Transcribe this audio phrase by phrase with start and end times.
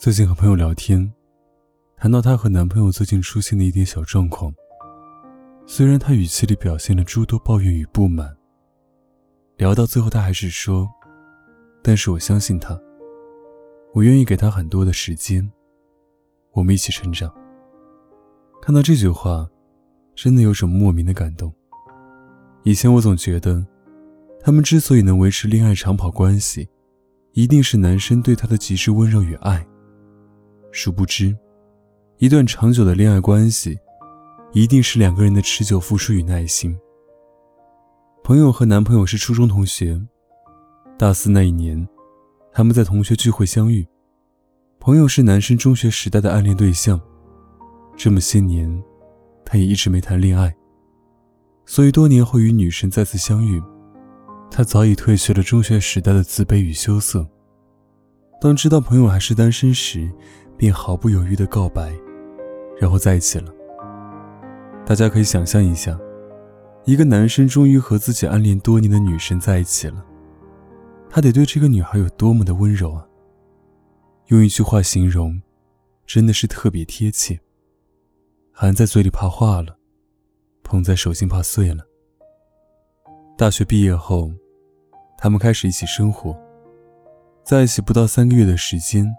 [0.00, 1.12] 最近和朋友聊天，
[1.98, 4.50] 谈到她和男朋友最近出现的一点小状况。
[5.66, 8.34] 虽然她语气里表现了诸多抱怨与不满，
[9.58, 10.88] 聊到最后，她还是说
[11.84, 12.80] ：“但是我相信他，
[13.92, 15.46] 我愿意给他很多的时间，
[16.52, 17.30] 我们一起成长。”
[18.62, 19.46] 看到这句话，
[20.14, 21.52] 真的有种莫名的感动。
[22.62, 23.62] 以前我总觉得，
[24.40, 26.70] 他们之所以能维持恋爱长跑关系，
[27.32, 29.66] 一定是男生对她的极致温柔与爱。
[30.72, 31.36] 殊不知，
[32.18, 33.78] 一段长久的恋爱关系，
[34.52, 36.76] 一定是两个人的持久付出与耐心。
[38.22, 40.00] 朋友和男朋友是初中同学，
[40.96, 41.88] 大四那一年，
[42.52, 43.86] 他们在同学聚会相遇。
[44.78, 47.00] 朋友是男生中学时代的暗恋对象。
[47.96, 48.82] 这么些年，
[49.44, 50.54] 他也一直没谈恋爱，
[51.66, 53.60] 所以多年后与女神再次相遇，
[54.50, 57.28] 他早已褪去了中学时代的自卑与羞涩。
[58.40, 60.10] 当知道朋友还是单身时，
[60.60, 61.90] 便毫不犹豫的告白，
[62.78, 63.50] 然后在一起了。
[64.84, 65.98] 大家可以想象一下，
[66.84, 70.04] 一个男生终于和自己暗恋多年的女神在一起了，
[71.08, 73.08] 他得对这个女孩有多么的温柔啊！
[74.26, 75.40] 用一句话形容，
[76.04, 77.40] 真的是特别贴切。
[78.52, 79.78] 含在嘴里怕化了，
[80.62, 81.82] 捧在手心怕碎了。
[83.38, 84.30] 大学毕业后，
[85.16, 86.38] 他们开始一起生活。
[87.42, 89.10] 在一起不到三个月的时间，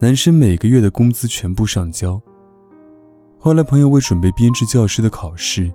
[0.00, 2.20] 男生每个月的工资全部上交。
[3.36, 5.72] 后来，朋友为准备编制教师的考试，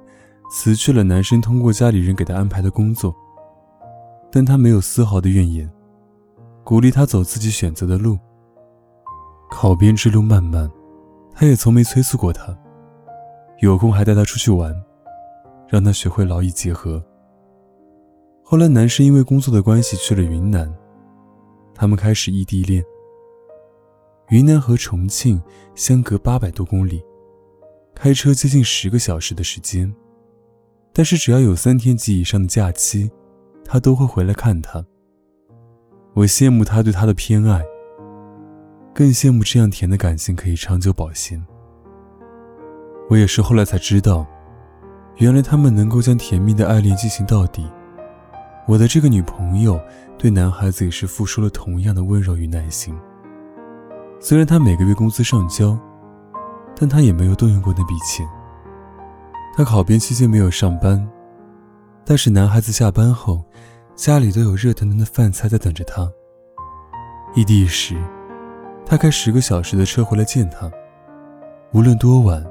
[0.49, 3.13] 辞去了男生通过家里人给他安排的工作。
[4.31, 5.69] 但他没有丝毫的怨言，
[6.63, 8.17] 鼓励他走自己选择的路。
[9.51, 10.71] 考编之路漫漫，
[11.33, 12.57] 他也从没催促过他。
[13.59, 14.73] 有空还带他出去玩，
[15.67, 17.03] 让他学会劳逸结合。
[18.41, 20.73] 后来，男生因为工作的关系去了云南，
[21.75, 22.81] 他们开始异地恋。
[24.33, 25.39] 云南和重庆
[25.75, 27.03] 相隔八百多公里，
[27.93, 29.93] 开车接近十个小时的时间，
[30.91, 33.11] 但是只要有三天及以上的假期，
[33.63, 34.83] 他都会回来看他。
[36.15, 37.63] 我羡慕他对他的偏爱，
[38.91, 41.39] 更羡慕这样甜的感情可以长久保鲜。
[43.11, 44.25] 我也是后来才知道，
[45.17, 47.69] 原来他们能够将甜蜜的爱恋进行到底。
[48.67, 49.79] 我的这个女朋友
[50.17, 52.95] 对男孩子也是付出了同样的温柔与耐心。
[54.25, 55.77] 虽然他每个月工资上交，
[56.77, 58.25] 但他也没有动用过那笔钱。
[59.53, 61.05] 他考编期间没有上班，
[62.05, 63.43] 但是男孩子下班后，
[63.95, 66.09] 家里都有热腾腾的饭菜在等着他。
[67.35, 68.01] 异地时，
[68.85, 70.71] 他开十个小时的车回来见他，
[71.73, 72.41] 无论多晚。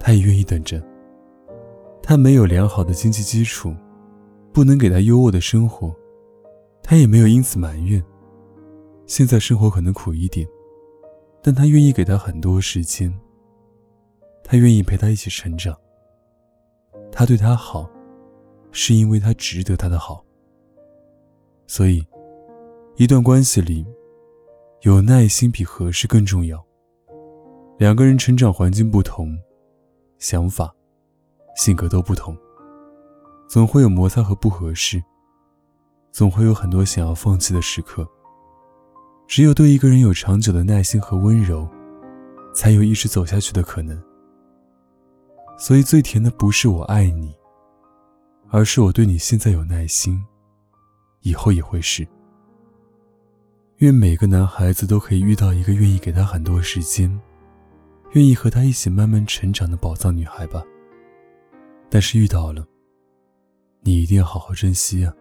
[0.00, 0.82] 他也愿意等着。
[2.02, 3.74] 他没有良好的经济基础，
[4.54, 5.94] 不能给他优渥的生活，
[6.82, 8.02] 他也没有因此埋怨。
[9.04, 10.48] 现在生活可能苦一点，
[11.42, 13.12] 但他愿意给他很多时间。
[14.44, 15.76] 他愿意陪他一起成长。
[17.12, 17.88] 他对他好，
[18.72, 20.24] 是因为他值得他的好。
[21.66, 22.06] 所以，
[22.96, 23.86] 一段关系里，
[24.82, 26.64] 有耐心比合适更重要。
[27.78, 29.38] 两个人成长环境不同。
[30.18, 30.74] 想法、
[31.54, 32.36] 性格都不同，
[33.48, 35.00] 总会有摩擦和不合适，
[36.10, 38.04] 总会有很多想要放弃的时刻。
[39.28, 41.68] 只有对一个人有长久的耐心和温柔，
[42.54, 44.02] 才有一直走下去的可能。
[45.58, 47.36] 所以，最甜的不是我爱你，
[48.48, 50.18] 而是我对你现在有耐心，
[51.20, 52.08] 以后也会是。
[53.76, 57.08] 愿每个男孩子都可以遇到一个愿意给他很多时间。
[58.12, 60.64] 愿意和他一起慢慢成长的宝藏女孩吧。
[61.90, 62.66] 但是遇到了，
[63.82, 65.12] 你一定要好好珍惜啊。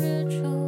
[0.00, 0.59] 日出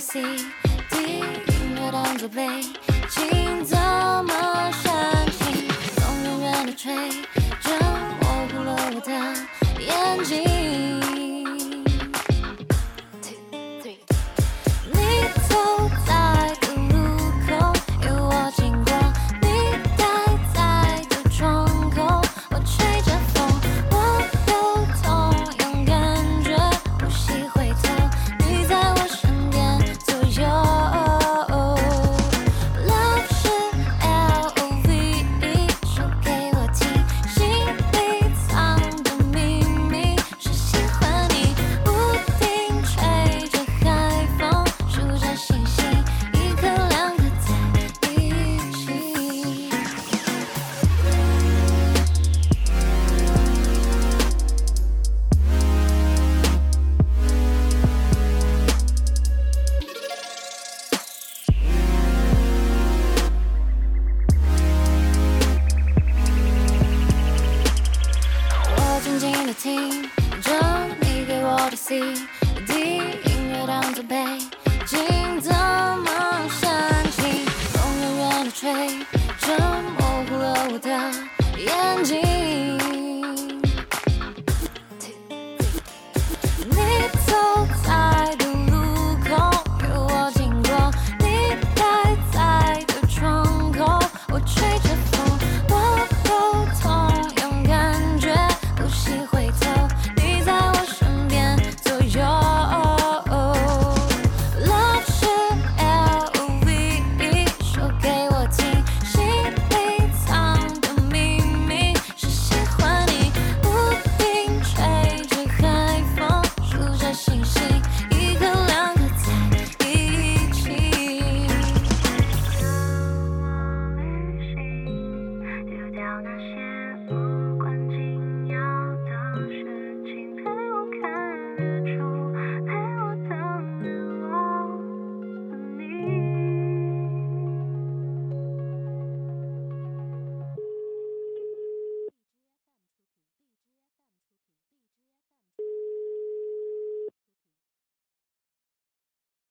[0.00, 0.18] C
[0.88, 2.62] D，音乐当作背
[3.10, 5.68] 景，怎么煽情？
[5.94, 7.10] 风远远的吹
[7.60, 7.70] 着，
[8.22, 9.10] 模糊了我的
[9.78, 11.19] 眼睛。